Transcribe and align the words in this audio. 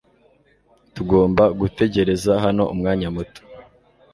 Tugomba 0.95 1.43
gutegereza 1.59 2.31
hano 2.43 2.63
umwanya 2.73 3.07
muto. 3.15 3.41